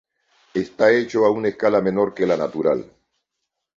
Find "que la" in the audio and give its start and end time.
2.15-2.35